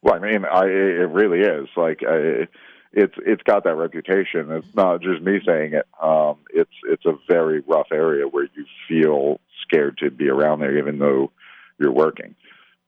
Well, 0.00 0.14
I 0.14 0.20
mean, 0.20 0.44
I 0.44 0.66
it 0.66 1.10
really 1.10 1.40
is 1.40 1.68
like 1.76 2.02
I, 2.08 2.46
it's 2.92 3.14
it's 3.18 3.42
got 3.42 3.64
that 3.64 3.74
reputation. 3.74 4.50
It's 4.52 4.74
not 4.74 5.02
just 5.02 5.20
me 5.22 5.40
saying 5.44 5.74
it. 5.74 5.86
Um, 6.00 6.36
it's 6.54 6.70
it's 6.84 7.04
a 7.04 7.18
very 7.28 7.60
rough 7.60 7.88
area 7.92 8.26
where 8.26 8.48
you 8.54 8.64
feel 8.88 9.40
scared 9.62 9.98
to 9.98 10.10
be 10.10 10.28
around 10.28 10.60
there, 10.60 10.78
even 10.78 10.98
though 10.98 11.32
you're 11.78 11.92
working. 11.92 12.34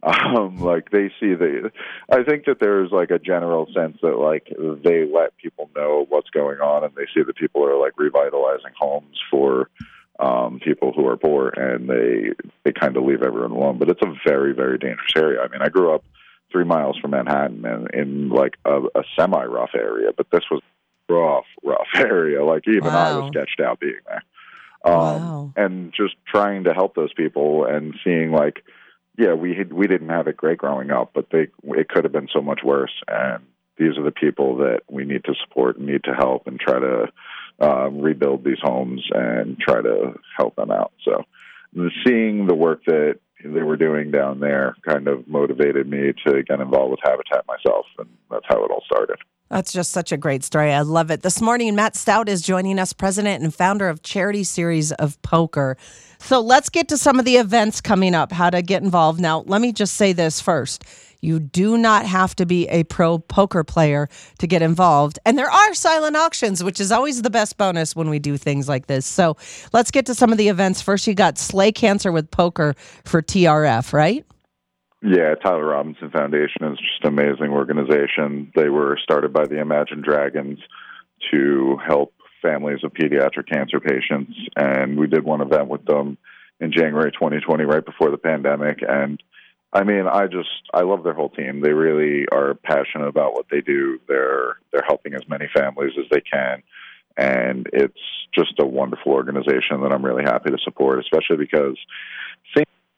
Um, 0.03 0.57
like 0.61 0.91
they 0.91 1.09
see 1.21 1.35
the, 1.35 1.71
I 2.11 2.23
think 2.23 2.47
that 2.47 2.59
there's 2.61 2.91
like 2.91 3.11
a 3.11 3.19
general 3.19 3.67
sense 3.75 3.99
that 4.03 4.17
like 4.17 4.49
they 4.83 5.05
let 5.05 5.37
people 5.37 5.71
know 5.77 6.07
what's 6.09 6.31
going 6.31 6.59
on, 6.61 6.85
and 6.85 6.95
they 6.95 7.07
see 7.15 7.23
that 7.23 7.37
people 7.37 7.65
are 7.65 7.79
like 7.79 7.99
revitalizing 7.99 8.73
homes 8.79 9.19
for 9.31 9.69
um, 10.19 10.61
people 10.63 10.93
who 10.93 11.07
are 11.07 11.17
poor, 11.17 11.49
and 11.49 11.89
they 11.89 12.31
they 12.65 12.73
kind 12.73 12.97
of 12.97 13.05
leave 13.05 13.23
everyone 13.23 13.53
alone. 13.53 13.79
But 13.79 13.91
it's 13.91 14.03
a 14.03 14.15
very 14.27 14.55
very 14.55 14.79
dangerous 14.79 15.13
area. 15.17 15.41
I 15.43 15.49
mean, 15.49 15.63
I 15.63 15.69
grew 15.69 15.95
up 15.95 16.05
three 16.51 16.65
miles 16.65 16.99
from 16.99 17.13
Manhattan 17.13 17.65
and 17.65 17.89
in 17.95 18.29
like 18.31 18.57
a, 18.65 18.81
a 18.95 19.05
semi 19.19 19.45
rough 19.45 19.71
area, 19.75 20.11
but 20.17 20.27
this 20.33 20.43
was 20.51 20.63
rough 21.09 21.45
rough 21.63 21.89
area. 21.95 22.45
Like 22.45 22.67
even 22.67 22.95
I 22.95 23.13
was 23.13 23.27
sketched 23.29 23.61
out 23.61 23.81
being 23.81 24.01
there. 24.07 24.23
Um, 24.83 24.95
Wow. 24.95 25.53
and 25.57 25.93
just 25.93 26.15
trying 26.27 26.65
to 26.65 26.73
help 26.73 26.95
those 26.95 27.13
people 27.13 27.67
and 27.67 27.95
seeing 28.03 28.33
like 28.33 28.65
yeah 29.19 29.35
we 29.35 29.55
had, 29.55 29.73
we 29.73 29.87
didn't 29.87 30.09
have 30.09 30.27
it 30.27 30.37
great 30.37 30.59
growing 30.59 30.91
up 30.91 31.13
but 31.15 31.27
they 31.31 31.49
it 31.65 31.89
could 31.89 32.05
have 32.05 32.13
been 32.13 32.29
so 32.33 32.41
much 32.41 32.61
worse. 32.65 32.93
And 33.09 33.45
these 33.79 33.97
are 33.97 34.05
the 34.05 34.11
people 34.11 34.57
that 34.59 34.81
we 34.91 35.05
need 35.05 35.25
to 35.25 35.35
support 35.43 35.79
and 35.79 35.87
need 35.87 36.05
to 36.05 36.15
help 36.15 36.47
and 36.47 36.61
try 36.61 36.79
to 36.79 37.07
uh, 37.61 37.91
rebuild 37.91 38.45
these 38.45 38.59
homes 38.63 39.03
and 39.13 39.59
try 39.59 39.81
to 39.81 40.15
help 40.37 40.57
them 40.57 40.71
out. 40.71 40.93
So 41.05 41.25
seeing 42.07 42.47
the 42.47 42.55
work 42.55 42.85
that 42.87 43.19
they 43.43 43.63
were 43.63 43.77
doing 43.77 44.11
down 44.11 44.41
there 44.41 44.77
kind 44.87 45.09
of 45.09 45.27
motivated 45.27 45.89
me 45.89 46.13
to 46.27 46.43
get 46.43 46.61
involved 46.61 46.91
with 46.91 47.01
habitat 47.03 47.47
myself 47.47 47.87
and 47.99 48.09
that's 48.31 48.45
how 48.49 48.65
it 48.65 48.71
all 48.71 48.83
started 48.85 49.17
That's 49.51 49.73
just 49.73 49.91
such 49.91 50.13
a 50.13 50.17
great 50.17 50.45
story. 50.45 50.73
I 50.73 50.83
love 50.83 51.11
it. 51.11 51.23
This 51.23 51.41
morning, 51.41 51.75
Matt 51.75 51.97
Stout 51.97 52.29
is 52.29 52.41
joining 52.41 52.79
us, 52.79 52.93
president 52.93 53.43
and 53.43 53.53
founder 53.53 53.89
of 53.89 54.01
Charity 54.03 54.45
Series 54.45 54.93
of 54.93 55.21
Poker. 55.23 55.77
So 56.21 56.41
let's 56.41 56.69
get 56.69 56.87
to 56.89 56.97
some 56.97 57.19
of 57.19 57.25
the 57.25 57.37
events 57.37 57.81
coming 57.81 58.15
up, 58.15 58.31
how 58.31 58.51
to 58.51 58.63
get 58.63 58.85
involved. 58.85 59.21
Now, 59.21 59.41
let 59.47 59.61
me 59.61 59.73
just 59.73 59.95
say 59.95 60.13
this 60.13 60.41
first. 60.41 60.85
You 61.21 61.41
do 61.41 61.77
not 61.77 62.07
have 62.07 62.37
to 62.37 62.47
be 62.47 62.69
a 62.69 62.85
pro 62.85 63.19
poker 63.19 63.65
player 63.65 64.09
to 64.39 64.47
get 64.47 64.63
involved. 64.63 65.19
And 65.27 65.37
there 65.37 65.51
are 65.51 65.75
silent 65.75 66.17
auctions, 66.17 66.63
which 66.63 66.81
is 66.81 66.93
always 66.93 67.23
the 67.23 67.31
best 67.31 67.57
bonus 67.57 67.97
when 67.97 68.09
we 68.09 68.21
do 68.21 68.37
things 68.37 68.69
like 68.69 68.87
this. 68.87 69.05
So 69.05 69.37
let's 69.73 69.91
get 69.91 70.07
to 70.07 70.15
some 70.15 70.31
of 70.31 70.39
the 70.39 70.49
events. 70.49 70.81
First, 70.81 71.09
you 71.09 71.15
got 71.15 71.39
Slay 71.39 71.73
Cancer 71.73 72.13
with 72.13 72.31
Poker 72.31 72.75
for 73.05 73.21
TRF, 73.21 73.93
right? 73.93 74.25
Yeah, 75.03 75.35
Tyler 75.35 75.67
Robinson 75.67 76.11
Foundation 76.11 76.65
is 76.65 76.79
just 76.79 77.05
an 77.05 77.19
amazing 77.19 77.49
organization. 77.49 78.53
They 78.55 78.69
were 78.69 78.99
started 79.03 79.33
by 79.33 79.47
the 79.47 79.59
Imagine 79.59 80.03
Dragons 80.03 80.59
to 81.31 81.79
help 81.87 82.13
families 82.43 82.81
of 82.85 82.93
pediatric 82.93 83.49
cancer 83.51 83.81
patients. 83.81 84.33
And 84.57 84.99
we 84.99 85.07
did 85.07 85.25
one 85.25 85.41
event 85.41 85.69
with 85.69 85.85
them 85.87 86.19
in 86.61 86.73
January 86.73 87.13
2020, 87.13 87.65
right 87.65 87.85
before 87.85 88.11
the 88.11 88.19
pandemic. 88.19 88.81
And 88.87 89.23
I 89.73 89.85
mean, 89.85 90.07
I 90.07 90.27
just 90.27 90.51
I 90.75 90.83
love 90.83 91.03
their 91.03 91.15
whole 91.15 91.31
team. 91.31 91.61
They 91.61 91.73
really 91.73 92.27
are 92.31 92.55
passionate 92.55 93.09
about 93.09 93.33
what 93.33 93.47
they 93.51 93.63
do. 93.63 94.01
They're 94.07 94.57
they're 94.73 94.85
helping 94.87 95.15
as 95.15 95.27
many 95.29 95.49
families 95.55 95.93
as 95.99 96.07
they 96.11 96.21
can, 96.21 96.63
and 97.17 97.69
it's 97.73 98.01
just 98.35 98.55
a 98.59 98.67
wonderful 98.67 99.13
organization 99.13 99.81
that 99.83 99.93
I'm 99.93 100.05
really 100.05 100.25
happy 100.25 100.51
to 100.51 100.59
support, 100.63 100.99
especially 100.99 101.37
because. 101.37 101.79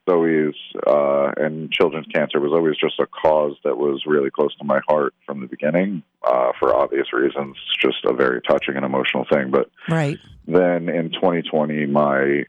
Always 0.09 0.55
uh, 0.87 1.33
and 1.37 1.71
children's 1.71 2.07
cancer 2.09 2.41
was 2.41 2.53
always 2.53 2.77
just 2.77 2.99
a 2.99 3.07
cause 3.07 3.57
that 3.65 3.79
was 3.79 4.03
really 4.07 4.31
close 4.31 4.55
to 4.57 4.65
my 4.65 4.81
heart 4.89 5.15
from 5.27 5.41
the 5.41 5.47
beginning, 5.47 6.03
uh, 6.27 6.53
for 6.59 6.75
obvious 6.75 7.13
reasons. 7.13 7.57
Just 7.81 8.05
a 8.05 8.13
very 8.13 8.41
touching 8.43 8.77
and 8.77 8.85
emotional 8.85 9.25
thing. 9.31 9.51
But 9.51 9.71
Right. 9.89 10.19
then 10.47 10.89
in 10.89 11.11
2020, 11.13 11.87
my 11.87 12.45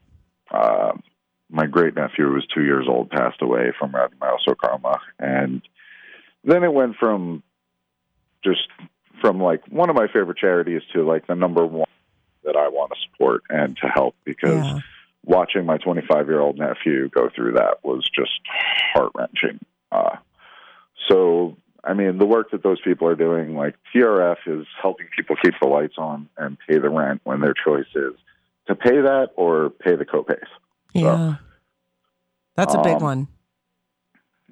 uh, 0.52 0.94
my 1.50 1.66
great 1.68 1.96
nephew, 1.96 2.28
who 2.28 2.34
was 2.34 2.46
two 2.54 2.64
years 2.64 2.88
old, 2.88 3.12
passed 3.12 3.42
away 3.42 3.72
from 3.78 3.92
rhabdomyosarcoma, 3.92 5.00
and 5.20 5.62
then 6.44 6.64
it 6.64 6.74
went 6.74 6.96
from 7.00 7.44
just 8.44 8.68
from 9.22 9.42
like 9.42 9.62
one 9.70 9.90
of 9.90 9.96
my 9.96 10.08
favorite 10.08 10.38
charities 10.38 10.82
to 10.94 11.04
like 11.08 11.28
the 11.28 11.36
number 11.36 11.66
one 11.66 11.88
that 12.44 12.56
I 12.56 12.68
want 12.68 12.92
to 12.92 13.00
support 13.10 13.44
and 13.50 13.78
to 13.78 13.88
help 13.88 14.16
because 14.26 14.66
Yeah. 14.66 14.80
Watching 15.26 15.66
my 15.66 15.78
25 15.78 16.28
year 16.28 16.40
old 16.40 16.58
nephew 16.58 17.10
go 17.10 17.30
through 17.36 17.54
that 17.54 17.84
was 17.84 18.08
just 18.16 18.32
heart 18.94 19.12
wrenching. 19.16 19.60
Uh, 19.92 20.18
so, 21.10 21.56
I 21.84 21.94
mean, 21.94 22.18
the 22.18 22.26
work 22.26 22.52
that 22.52 22.64
those 22.64 22.80
people 22.82 23.08
are 23.08 23.16
doing, 23.16 23.56
like 23.56 23.76
TRF 23.94 24.38
is 24.48 24.66
helping 24.82 25.08
people 25.16 25.36
keep 25.44 25.54
the 25.62 25.68
lights 25.68 25.96
on 25.98 26.30
and 26.38 26.58
pay 26.68 26.78
the 26.80 26.90
rent 26.90 27.22
when 27.24 27.42
their 27.42 27.54
choice 27.54 27.88
is 27.96 28.14
to 28.68 28.76
pay 28.76 29.02
that 29.02 29.30
or 29.36 29.70
pay 29.70 29.96
the 29.96 30.06
copays. 30.06 30.48
Yeah. 30.94 31.36
That's 32.56 32.74
a 32.76 32.82
big 32.82 32.98
Um, 32.98 33.04
one. 33.04 33.28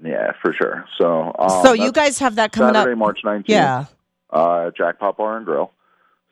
Yeah, 0.04 0.32
for 0.42 0.54
sure. 0.54 0.86
So, 0.98 1.34
um, 1.38 1.64
so 1.64 1.74
you 1.74 1.92
guys 1.92 2.18
have 2.20 2.36
that 2.36 2.52
coming 2.52 2.74
Saturday, 2.74 2.94
up. 2.94 2.98
March 2.98 3.20
19th. 3.24 3.44
Yeah. 3.48 3.86
uh, 4.32 4.72
Jackpot 4.76 5.18
Bar 5.18 5.38
and 5.38 5.46
Grill. 5.46 5.72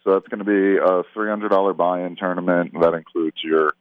So 0.03 0.13
that's 0.13 0.27
going 0.27 0.39
to 0.39 0.45
be 0.45 0.77
a 0.77 1.03
$300 1.15 1.77
buy-in 1.77 2.15
tournament 2.15 2.71
that 2.81 2.93
includes 2.93 3.37
your 3.43 3.73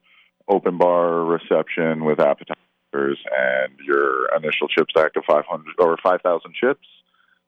open 0.48 0.78
bar 0.78 1.24
reception 1.24 2.04
with 2.04 2.20
appetizers 2.20 2.58
and 2.94 3.72
your 3.84 4.34
initial 4.36 4.68
chip 4.68 4.86
stack 4.90 5.12
of 5.16 5.24
500 5.28 5.74
or 5.78 5.96
5,000 6.02 6.54
chips. 6.54 6.86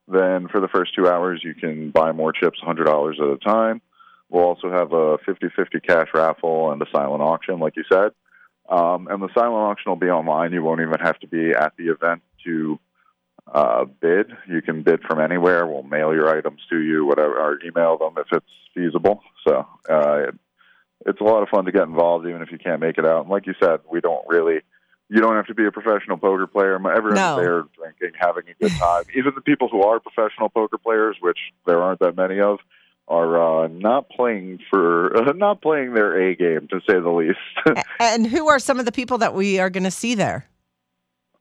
Then 0.06 0.48
for 0.48 0.60
the 0.60 0.68
first 0.68 0.94
two 0.94 1.06
hours, 1.06 1.40
you 1.44 1.54
can 1.54 1.90
buy 1.90 2.12
more 2.12 2.32
chips 2.32 2.58
$100 2.66 3.12
at 3.12 3.20
a 3.20 3.38
time. 3.38 3.80
We'll 4.28 4.44
also 4.44 4.70
have 4.70 4.92
a 4.92 5.18
50-50 5.18 5.86
cash 5.86 6.08
raffle 6.14 6.72
and 6.72 6.80
a 6.82 6.86
silent 6.92 7.22
auction, 7.22 7.58
like 7.58 7.76
you 7.76 7.84
said. 7.90 8.12
Um, 8.68 9.08
and 9.08 9.20
the 9.20 9.28
silent 9.34 9.56
auction 9.56 9.90
will 9.90 9.96
be 9.96 10.10
online. 10.10 10.52
You 10.52 10.62
won't 10.62 10.80
even 10.80 11.00
have 11.00 11.18
to 11.20 11.26
be 11.26 11.50
at 11.50 11.72
the 11.76 11.88
event 11.88 12.22
to 12.44 12.78
uh, 13.52 13.84
bid. 13.84 14.30
You 14.48 14.62
can 14.62 14.82
bid 14.82 15.02
from 15.02 15.20
anywhere. 15.20 15.66
We'll 15.66 15.82
mail 15.82 16.14
your 16.14 16.28
items 16.28 16.60
to 16.70 16.78
you, 16.78 17.04
whatever, 17.04 17.36
or 17.38 17.58
email 17.64 17.98
them 17.98 18.14
if 18.18 18.26
it's 18.32 18.46
feasible. 18.74 19.22
So 19.46 19.66
uh, 19.88 20.32
it's 21.06 21.20
a 21.20 21.24
lot 21.24 21.42
of 21.42 21.48
fun 21.48 21.64
to 21.64 21.72
get 21.72 21.82
involved, 21.84 22.26
even 22.26 22.42
if 22.42 22.50
you 22.52 22.58
can't 22.58 22.80
make 22.80 22.98
it 22.98 23.06
out. 23.06 23.22
And 23.22 23.30
like 23.30 23.46
you 23.46 23.54
said, 23.62 23.80
we 23.90 24.00
don't 24.00 24.24
really. 24.28 24.60
You 25.12 25.20
don't 25.20 25.34
have 25.34 25.46
to 25.46 25.54
be 25.54 25.66
a 25.66 25.72
professional 25.72 26.18
poker 26.18 26.46
player. 26.46 26.74
Everyone's 26.76 27.16
No. 27.16 27.36
there 27.36 27.64
drinking, 27.76 28.12
having 28.20 28.44
a 28.48 28.54
good 28.62 28.70
time. 28.78 29.02
even 29.16 29.32
the 29.34 29.40
people 29.40 29.68
who 29.68 29.82
are 29.82 29.98
professional 29.98 30.48
poker 30.50 30.78
players, 30.78 31.16
which 31.20 31.38
there 31.66 31.82
aren't 31.82 31.98
that 31.98 32.14
many 32.16 32.38
of, 32.40 32.58
are 33.08 33.64
uh, 33.64 33.68
not 33.68 34.08
playing 34.08 34.60
for 34.70 35.16
uh, 35.16 35.32
not 35.36 35.62
playing 35.62 35.94
their 35.94 36.16
A 36.30 36.36
game, 36.36 36.68
to 36.68 36.80
say 36.88 37.00
the 37.00 37.10
least. 37.10 37.38
And 38.00 38.26
who 38.26 38.48
are 38.48 38.58
some 38.60 38.78
of 38.78 38.84
the 38.86 38.92
people 38.92 39.18
that 39.18 39.34
we 39.34 39.58
are 39.58 39.68
going 39.68 39.82
to 39.84 39.90
see 39.90 40.14
there? 40.14 40.46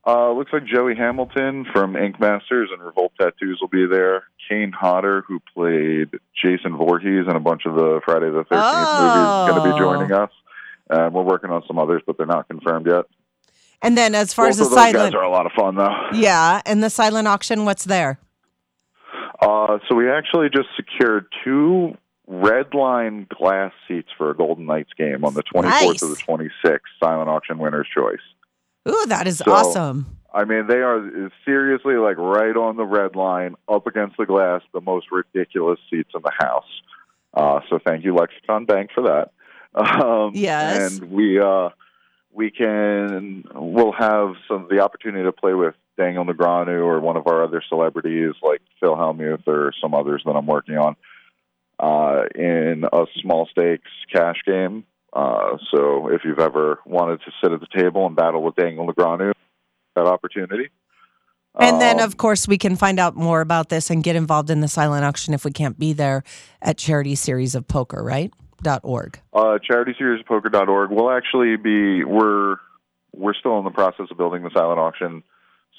Uh, 0.09 0.31
looks 0.31 0.51
like 0.51 0.65
Joey 0.65 0.95
Hamilton 0.95 1.65
from 1.71 1.95
Ink 1.95 2.19
Masters 2.19 2.69
and 2.73 2.81
Revolt 2.81 3.11
Tattoos 3.19 3.59
will 3.61 3.67
be 3.67 3.85
there. 3.85 4.23
Kane 4.49 4.71
Hodder, 4.71 5.23
who 5.27 5.39
played 5.53 6.19
Jason 6.41 6.75
Voorhees 6.77 7.25
in 7.29 7.35
a 7.35 7.39
bunch 7.39 7.65
of 7.67 7.75
the 7.75 8.01
Friday 8.05 8.29
the 8.31 8.43
13th 8.45 8.49
Oh. 8.51 9.03
movies, 9.03 9.29
is 9.29 9.51
going 9.51 9.69
to 9.69 9.73
be 9.75 9.79
joining 9.79 10.11
us. 10.11 10.31
And 10.89 11.13
we're 11.13 11.21
working 11.23 11.51
on 11.51 11.61
some 11.67 11.77
others, 11.77 12.01
but 12.07 12.17
they're 12.17 12.25
not 12.25 12.47
confirmed 12.47 12.87
yet. 12.87 13.05
And 13.83 13.95
then 13.95 14.15
as 14.15 14.33
far 14.33 14.45
Both 14.45 14.51
as 14.51 14.57
the 14.57 14.65
silent, 14.75 14.95
guys 14.95 15.13
are 15.13 15.21
a 15.23 15.29
lot 15.29 15.45
of 15.45 15.51
fun, 15.51 15.75
though. 15.75 15.93
yeah, 16.13 16.61
and 16.65 16.83
the 16.83 16.89
silent 16.89 17.27
auction, 17.27 17.65
what's 17.65 17.85
there? 17.85 18.19
Uh, 19.39 19.77
so 19.87 19.95
we 19.95 20.09
actually 20.09 20.49
just 20.49 20.69
secured 20.75 21.27
two 21.45 21.95
red 22.27 22.73
line 22.73 23.27
glass 23.29 23.71
seats 23.87 24.09
for 24.17 24.31
a 24.31 24.35
Golden 24.35 24.65
Knights 24.65 24.91
game 24.97 25.23
on 25.23 25.33
the 25.35 25.43
24th 25.43 25.63
Nice. 25.91 25.99
to 25.99 26.07
the 26.07 26.15
26th, 26.15 26.79
silent 27.01 27.29
auction 27.29 27.59
winner's 27.59 27.87
choice. 27.95 28.17
Ooh, 28.89 29.05
that 29.07 29.27
is 29.27 29.37
So- 29.39 29.51
awesome. 29.51 30.05
I 30.31 30.43
mean, 30.45 30.67
they 30.67 30.77
are 30.81 31.31
seriously 31.43 31.95
like 31.95 32.17
right 32.17 32.55
on 32.55 32.77
the 32.77 32.85
red 32.85 33.15
line, 33.15 33.55
up 33.67 33.87
against 33.87 34.15
the 34.17 34.27
glass, 34.27 34.61
the 34.73 34.81
most 34.81 35.07
ridiculous 35.11 35.79
seats 35.89 36.11
in 36.13 36.21
the 36.21 36.31
house. 36.39 36.69
Uh, 37.33 37.61
so 37.69 37.79
thank 37.83 38.03
you, 38.05 38.13
Lexicon 38.13 38.65
Bank, 38.65 38.91
for 38.93 39.01
that. 39.03 39.31
Um, 39.75 40.31
Yes. 40.35 40.99
and 40.99 41.11
we 41.11 41.39
uh, 41.39 41.69
we 42.31 42.49
can 42.51 43.43
we'll 43.55 43.91
have 43.91 44.33
some 44.47 44.67
the 44.69 44.79
opportunity 44.81 45.23
to 45.23 45.31
play 45.31 45.53
with 45.53 45.75
Daniel 45.97 46.25
Negreanu 46.25 46.79
or 46.83 46.99
one 46.99 47.17
of 47.17 47.27
our 47.27 47.43
other 47.43 47.61
celebrities 47.67 48.33
like 48.41 48.61
Phil 48.79 48.95
Hellmuth 48.95 49.47
or 49.47 49.71
some 49.81 49.93
others 49.93 50.21
that 50.25 50.31
I'm 50.31 50.45
working 50.47 50.77
on 50.77 50.95
uh, 51.79 52.23
in 52.35 52.83
a 52.91 53.05
small 53.21 53.47
stakes 53.51 53.89
cash 54.13 54.37
game. 54.45 54.85
Uh, 55.13 55.57
so 55.73 56.07
if 56.09 56.21
you've 56.23 56.39
ever 56.39 56.79
wanted 56.85 57.19
to 57.21 57.31
sit 57.41 57.51
at 57.51 57.59
the 57.59 57.67
table 57.75 58.05
and 58.05 58.15
battle 58.15 58.43
with 58.43 58.55
Daniel 58.55 58.87
Negreanu, 58.87 59.33
that 59.95 60.05
opportunity. 60.05 60.69
And 61.59 61.81
then, 61.81 61.99
Um, 61.99 62.05
of 62.05 62.17
course, 62.17 62.47
we 62.47 62.57
can 62.57 62.75
find 62.75 62.99
out 62.99 63.15
more 63.15 63.41
about 63.41 63.69
this 63.69 63.89
and 63.89 64.03
get 64.03 64.15
involved 64.15 64.49
in 64.49 64.61
the 64.61 64.67
silent 64.67 65.03
auction 65.03 65.33
if 65.33 65.43
we 65.43 65.51
can't 65.51 65.79
be 65.79 65.93
there 65.93 66.23
at 66.61 66.77
Charity 66.77 67.15
Series 67.15 67.55
of 67.55 67.67
Poker, 67.67 68.03
right? 68.03 68.31
Dot 68.61 68.81
org. 68.83 69.19
uh, 69.33 69.57
CharitySeriesPoker.org. 69.69 70.91
We'll 70.91 71.11
actually 71.11 71.55
be 71.55 72.03
we're 72.03 72.57
we're 73.15 73.33
still 73.33 73.57
in 73.57 73.63
the 73.63 73.71
process 73.71 74.07
of 74.11 74.17
building 74.17 74.43
the 74.43 74.51
silent 74.53 74.79
auction 74.79 75.23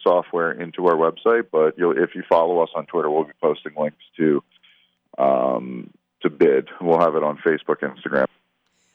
software 0.02 0.50
into 0.50 0.86
our 0.86 0.94
website, 0.96 1.44
but 1.52 1.78
you'll, 1.78 1.92
if 1.92 2.14
you 2.14 2.22
follow 2.28 2.60
us 2.62 2.70
on 2.74 2.86
Twitter, 2.86 3.10
we'll 3.10 3.24
be 3.24 3.32
posting 3.40 3.72
links 3.78 4.02
to 4.16 4.42
um, 5.18 5.90
to 6.22 6.30
bid. 6.30 6.68
We'll 6.80 7.00
have 7.00 7.14
it 7.16 7.22
on 7.22 7.38
Facebook, 7.38 7.80
Instagram. 7.82 8.26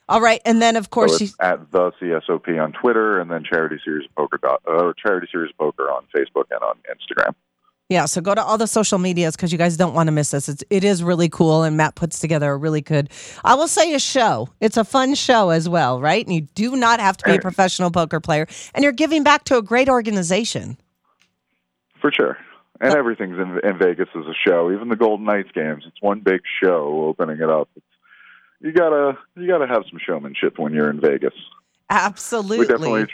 All 0.08 0.20
right, 0.20 0.40
and 0.44 0.62
then 0.62 0.76
of 0.76 0.84
So 0.84 0.90
course, 0.90 1.20
you, 1.20 1.28
at 1.40 1.70
the 1.72 1.90
CSOP 2.00 2.62
on 2.62 2.72
Twitter, 2.72 3.18
and 3.20 3.30
then 3.30 3.42
Charity 3.44 3.78
Series 3.84 4.08
Poker 4.16 4.38
dot, 4.40 4.62
uh, 4.66 4.72
or 4.72 4.94
Charity 4.94 5.26
Series 5.32 5.52
Poker 5.58 5.90
on 5.90 6.04
Facebook 6.16 6.44
and 6.50 6.62
on 6.62 6.76
Instagram. 6.88 7.34
yeah. 7.88 8.04
So 8.04 8.20
go 8.20 8.34
to 8.34 8.42
all 8.42 8.56
the 8.56 8.68
social 8.68 8.98
medias 8.98 9.34
because 9.34 9.50
you 9.50 9.58
guys 9.58 9.76
don't 9.76 9.94
want 9.94 10.06
to 10.06 10.12
miss 10.12 10.30
this. 10.30 10.48
It's 10.48 10.62
it 10.70 10.84
is 10.84 11.02
really 11.02 11.28
cool, 11.28 11.64
and 11.64 11.76
Matt 11.76 11.96
puts 11.96 12.20
together 12.20 12.52
a 12.52 12.56
really 12.56 12.80
good. 12.82 13.10
I 13.44 13.54
will 13.56 13.66
say 13.68 13.94
a 13.94 13.98
show. 13.98 14.48
It's 14.60 14.76
a 14.76 14.84
fun 14.84 15.14
show 15.16 15.50
as 15.50 15.68
well, 15.68 16.00
right? 16.00 16.24
And 16.24 16.34
you 16.34 16.42
do 16.42 16.76
not 16.76 17.00
have 17.00 17.16
to 17.18 17.24
be 17.24 17.36
a 17.36 17.40
professional 17.40 17.90
poker 17.90 18.20
player, 18.20 18.46
and 18.74 18.84
you're 18.84 18.92
giving 18.92 19.24
back 19.24 19.42
to 19.44 19.56
a 19.56 19.62
great 19.62 19.88
organization. 19.88 20.76
For 22.00 22.12
sure. 22.12 22.38
And 22.80 22.94
everything's 22.94 23.38
in, 23.38 23.58
in 23.68 23.78
Vegas 23.78 24.08
as 24.14 24.26
a 24.26 24.34
show. 24.46 24.70
Even 24.70 24.88
the 24.90 24.96
Golden 24.96 25.24
Knights 25.24 25.50
games, 25.52 25.84
it's 25.86 26.00
one 26.02 26.20
big 26.20 26.42
show 26.62 27.06
opening 27.08 27.40
it 27.40 27.48
up. 27.48 27.68
It's, 27.74 27.86
you 28.60 28.72
gotta 28.72 29.18
you 29.36 29.46
gotta 29.46 29.66
have 29.66 29.84
some 29.90 29.98
showmanship 30.04 30.58
when 30.58 30.72
you're 30.72 30.90
in 30.90 31.00
Vegas. 31.00 31.34
Absolutely. 31.90 32.58
We 32.60 32.66
definitely 32.66 33.06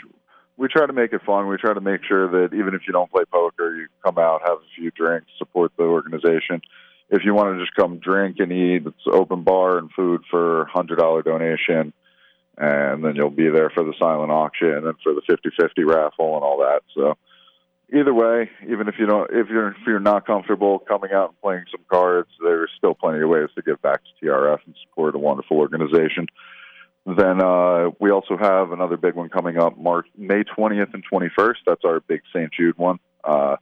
we 0.57 0.67
try 0.67 0.85
to 0.85 0.93
make 0.93 1.13
it 1.13 1.21
fun. 1.25 1.47
We 1.47 1.57
try 1.57 1.73
to 1.73 1.81
make 1.81 2.01
sure 2.07 2.29
that 2.29 2.55
even 2.55 2.73
if 2.73 2.81
you 2.87 2.93
don't 2.93 3.11
play 3.11 3.23
poker, 3.31 3.75
you 3.75 3.87
come 4.03 4.17
out, 4.17 4.41
have 4.41 4.57
a 4.57 4.75
few 4.75 4.91
drinks, 4.91 5.27
support 5.37 5.71
the 5.77 5.83
organization. 5.83 6.61
If 7.09 7.25
you 7.25 7.33
want 7.33 7.55
to 7.55 7.63
just 7.63 7.75
come 7.75 7.99
drink 7.99 8.37
and 8.39 8.51
eat, 8.51 8.85
it's 8.85 9.07
open 9.07 9.43
bar 9.43 9.77
and 9.77 9.91
food 9.91 10.21
for 10.29 10.65
hundred 10.65 10.97
dollar 10.97 11.21
donation, 11.21 11.93
and 12.57 13.03
then 13.03 13.15
you'll 13.15 13.29
be 13.29 13.49
there 13.49 13.69
for 13.69 13.83
the 13.83 13.93
silent 13.99 14.31
auction 14.31 14.87
and 14.87 14.95
for 15.03 15.13
the 15.13 15.21
50-50 15.21 15.85
raffle 15.85 16.35
and 16.35 16.43
all 16.43 16.59
that. 16.59 16.81
So 16.95 17.17
either 17.93 18.13
way, 18.13 18.49
even 18.67 18.87
if 18.87 18.95
you 18.97 19.05
don't, 19.05 19.29
if 19.31 19.49
you're 19.49 19.69
if 19.69 19.77
you're 19.85 19.99
not 19.99 20.25
comfortable 20.25 20.79
coming 20.79 21.11
out 21.13 21.29
and 21.29 21.41
playing 21.41 21.65
some 21.71 21.85
cards, 21.89 22.29
there's 22.43 22.71
still 22.77 22.93
plenty 22.93 23.21
of 23.21 23.29
ways 23.29 23.49
to 23.55 23.61
give 23.61 23.81
back 23.81 24.01
to 24.03 24.25
TRF 24.25 24.59
and 24.65 24.75
support 24.83 25.15
a 25.15 25.19
wonderful 25.19 25.57
organization. 25.57 26.27
Then 27.05 27.41
uh, 27.41 27.89
we 27.99 28.11
also 28.11 28.37
have 28.37 28.71
another 28.71 28.97
big 28.97 29.13
one 29.13 29.29
coming 29.29 29.57
up 29.57 29.77
March 29.77 30.07
May 30.17 30.43
20th 30.43 30.93
and 30.93 31.03
21st. 31.11 31.55
That's 31.65 31.83
our 31.85 31.99
big 31.99 32.21
St. 32.33 32.51
Jude 32.53 32.77
one. 32.77 32.99
Uh, 33.23 33.57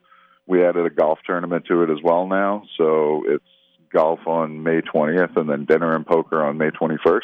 we 0.46 0.64
added 0.64 0.86
a 0.86 0.90
golf 0.90 1.20
tournament 1.26 1.66
to 1.68 1.84
it 1.84 1.90
as 1.90 1.98
well 2.04 2.28
now, 2.28 2.64
so 2.78 3.24
it's 3.28 3.44
golf 3.92 4.20
on 4.28 4.64
May 4.64 4.82
20th 4.82 5.38
and 5.38 5.50
then 5.50 5.66
dinner 5.66 5.96
and 5.96 6.06
poker 6.06 6.44
on 6.44 6.58
May 6.58 6.70
21st 6.70 7.22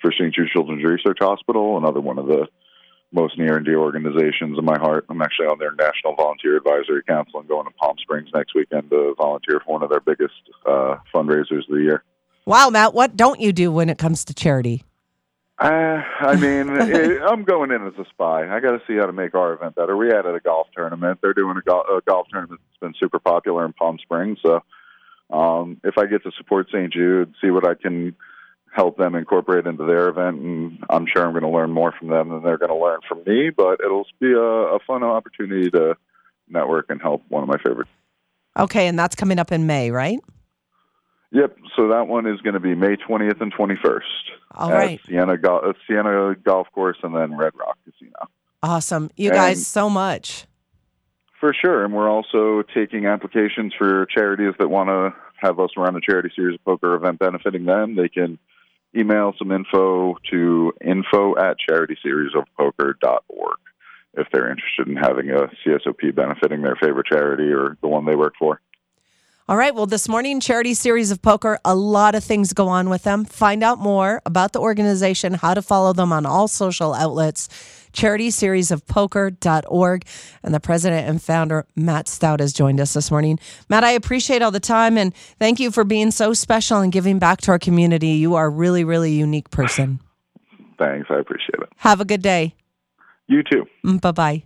for 0.00 0.12
St. 0.12 0.34
Jude 0.34 0.48
Children's 0.52 0.84
Research 0.84 1.18
Hospital, 1.20 1.76
another 1.76 2.00
one 2.00 2.18
of 2.18 2.26
the 2.26 2.46
most 3.12 3.38
near 3.38 3.56
and 3.56 3.66
dear 3.66 3.78
organizations 3.78 4.58
in 4.58 4.64
my 4.64 4.78
heart. 4.78 5.04
I'm 5.08 5.20
actually 5.22 5.46
on 5.46 5.58
their 5.58 5.72
National 5.72 6.14
Volunteer 6.14 6.56
Advisory 6.56 7.02
Council 7.08 7.40
and 7.40 7.48
going 7.48 7.66
to 7.66 7.72
Palm 7.72 7.96
Springs 8.00 8.28
next 8.34 8.54
weekend 8.54 8.90
to 8.90 9.14
volunteer 9.18 9.60
for 9.64 9.72
one 9.72 9.82
of 9.82 9.90
their 9.90 10.00
biggest 10.00 10.34
uh, 10.66 10.96
fundraisers 11.12 11.68
of 11.68 11.74
the 11.76 11.82
year. 11.82 12.04
Wow, 12.46 12.70
Matt, 12.70 12.94
what 12.94 13.16
don't 13.16 13.40
you 13.40 13.52
do 13.52 13.72
when 13.72 13.88
it 13.88 13.98
comes 13.98 14.24
to 14.26 14.34
charity? 14.34 14.84
Uh, 15.58 16.02
I 16.20 16.36
mean, 16.36 16.70
it, 16.70 17.20
I'm 17.26 17.44
going 17.44 17.70
in 17.70 17.86
as 17.86 17.92
a 17.98 18.04
spy. 18.10 18.48
I 18.48 18.60
got 18.60 18.72
to 18.72 18.80
see 18.86 18.96
how 18.96 19.06
to 19.06 19.12
make 19.12 19.34
our 19.34 19.52
event 19.52 19.74
better. 19.74 19.96
We 19.96 20.10
at 20.10 20.24
a 20.24 20.40
golf 20.42 20.68
tournament. 20.74 21.18
They're 21.20 21.34
doing 21.34 21.56
a, 21.58 21.60
go- 21.60 21.82
a 21.82 22.00
golf 22.08 22.28
tournament 22.30 22.60
that's 22.66 22.80
been 22.80 22.94
super 22.98 23.18
popular 23.18 23.66
in 23.66 23.74
Palm 23.74 23.98
Springs. 23.98 24.38
So, 24.42 24.62
um, 25.30 25.80
if 25.84 25.98
I 25.98 26.06
get 26.06 26.22
to 26.22 26.32
support 26.38 26.68
St. 26.68 26.92
Jude, 26.92 27.34
see 27.40 27.50
what 27.50 27.66
I 27.66 27.74
can 27.74 28.16
help 28.72 28.96
them 28.96 29.14
incorporate 29.14 29.66
into 29.66 29.84
their 29.84 30.08
event, 30.08 30.40
and 30.40 30.84
I'm 30.88 31.06
sure 31.06 31.24
I'm 31.24 31.32
going 31.32 31.42
to 31.42 31.48
learn 31.48 31.70
more 31.72 31.92
from 31.98 32.08
them 32.08 32.28
than 32.28 32.42
they're 32.42 32.58
going 32.58 32.70
to 32.70 32.76
learn 32.76 33.00
from 33.08 33.22
me. 33.26 33.50
But 33.50 33.80
it'll 33.84 34.06
be 34.20 34.32
a, 34.32 34.38
a 34.40 34.78
fun 34.86 35.02
opportunity 35.02 35.70
to 35.70 35.96
network 36.48 36.86
and 36.88 37.00
help 37.00 37.22
one 37.28 37.42
of 37.42 37.48
my 37.48 37.58
favorites. 37.58 37.90
Okay, 38.58 38.86
and 38.86 38.98
that's 38.98 39.14
coming 39.14 39.38
up 39.38 39.52
in 39.52 39.66
May, 39.66 39.90
right? 39.90 40.18
Yep. 41.32 41.56
So 41.76 41.88
that 41.88 42.08
one 42.08 42.26
is 42.26 42.40
going 42.40 42.54
to 42.54 42.60
be 42.60 42.74
May 42.74 42.96
20th 42.96 43.40
and 43.40 43.54
21st 43.54 44.00
All 44.56 44.70
at 44.70 44.74
right. 44.74 45.00
Siena, 45.06 45.38
Go- 45.38 45.58
uh, 45.60 45.72
Siena 45.86 46.34
Golf 46.34 46.66
Course 46.72 46.96
and 47.04 47.14
then 47.14 47.36
Red 47.36 47.52
Rock 47.56 47.78
Casino. 47.84 48.16
Awesome. 48.62 49.10
You 49.16 49.30
And- 49.30 49.36
guys 49.36 49.66
so 49.66 49.88
much. 49.88 50.46
For 51.38 51.54
sure. 51.54 51.84
And 51.84 51.94
we're 51.94 52.10
also 52.10 52.62
taking 52.74 53.06
applications 53.06 53.72
for 53.78 54.06
charities 54.06 54.54
that 54.58 54.68
want 54.68 54.88
to 54.88 55.14
have 55.36 55.58
us 55.60 55.70
run 55.76 55.96
a 55.96 56.00
charity 56.00 56.30
series 56.34 56.56
of 56.56 56.64
poker 56.64 56.94
event 56.94 57.18
benefiting 57.18 57.64
them. 57.64 57.94
They 57.96 58.08
can 58.08 58.38
email 58.96 59.34
some 59.38 59.52
info 59.52 60.16
to 60.30 60.72
info 60.84 61.36
at 61.36 61.56
charityseriesofpoker.org 61.68 63.58
if 64.14 64.26
they're 64.32 64.50
interested 64.50 64.88
in 64.88 64.96
having 64.96 65.30
a 65.30 65.48
CSOP 65.64 66.14
benefiting 66.14 66.62
their 66.62 66.76
favorite 66.76 67.06
charity 67.06 67.52
or 67.52 67.76
the 67.80 67.88
one 67.88 68.04
they 68.04 68.16
work 68.16 68.34
for. 68.38 68.60
All 69.50 69.56
right. 69.56 69.74
Well, 69.74 69.86
this 69.86 70.08
morning, 70.08 70.38
Charity 70.38 70.74
Series 70.74 71.10
of 71.10 71.20
Poker, 71.22 71.58
a 71.64 71.74
lot 71.74 72.14
of 72.14 72.22
things 72.22 72.52
go 72.52 72.68
on 72.68 72.88
with 72.88 73.02
them. 73.02 73.24
Find 73.24 73.64
out 73.64 73.80
more 73.80 74.22
about 74.24 74.52
the 74.52 74.60
organization, 74.60 75.34
how 75.34 75.54
to 75.54 75.62
follow 75.62 75.92
them 75.92 76.12
on 76.12 76.24
all 76.24 76.46
social 76.46 76.94
outlets, 76.94 77.48
charityseriesofpoker.org. 77.92 80.04
And 80.44 80.54
the 80.54 80.60
president 80.60 81.08
and 81.08 81.20
founder, 81.20 81.66
Matt 81.74 82.06
Stout, 82.06 82.38
has 82.38 82.52
joined 82.52 82.78
us 82.78 82.92
this 82.92 83.10
morning. 83.10 83.40
Matt, 83.68 83.82
I 83.82 83.90
appreciate 83.90 84.40
all 84.40 84.52
the 84.52 84.60
time 84.60 84.96
and 84.96 85.12
thank 85.40 85.58
you 85.58 85.72
for 85.72 85.82
being 85.82 86.12
so 86.12 86.32
special 86.32 86.78
and 86.78 86.92
giving 86.92 87.18
back 87.18 87.40
to 87.40 87.50
our 87.50 87.58
community. 87.58 88.10
You 88.10 88.36
are 88.36 88.46
a 88.46 88.50
really, 88.50 88.84
really 88.84 89.14
unique 89.14 89.50
person. 89.50 89.98
Thanks. 90.78 91.08
I 91.10 91.18
appreciate 91.18 91.58
it. 91.60 91.70
Have 91.78 92.00
a 92.00 92.04
good 92.04 92.22
day. 92.22 92.54
You 93.26 93.42
too. 93.42 93.66
Mm, 93.84 94.00
bye 94.00 94.12
bye. 94.12 94.44